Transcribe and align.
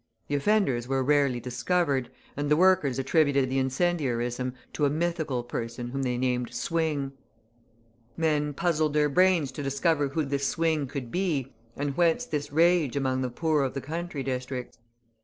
The 0.29 0.33
offenders 0.33 0.87
were 0.87 1.03
rarely 1.03 1.39
discovered, 1.39 2.09
and 2.35 2.49
the 2.49 2.57
workers 2.57 2.97
attributed 2.97 3.51
the 3.51 3.59
incendiarism 3.59 4.55
to 4.73 4.85
a 4.85 4.89
mythical 4.89 5.43
person 5.43 5.89
whom 5.89 6.01
they 6.01 6.17
named 6.17 6.55
"Swing." 6.55 7.11
Men 8.17 8.55
puzzled 8.55 8.93
their 8.93 9.09
brains 9.09 9.51
to 9.51 9.61
discover 9.61 10.07
who 10.07 10.25
this 10.25 10.47
Swing 10.47 10.87
could 10.87 11.11
be 11.11 11.53
and 11.77 11.95
whence 11.95 12.25
this 12.25 12.51
rage 12.51 12.95
among 12.95 13.21
the 13.21 13.29
poor 13.29 13.61
of 13.61 13.75
the 13.75 13.81
country 13.81 14.23
districts. 14.23 14.79